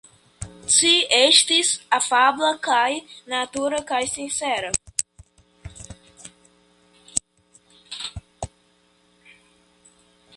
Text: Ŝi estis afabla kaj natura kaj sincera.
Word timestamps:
Ŝi 0.75 0.91
estis 1.17 1.67
afabla 1.97 2.47
kaj 2.67 2.87
natura 3.33 3.81
kaj 3.91 4.01
sincera. 4.13 4.73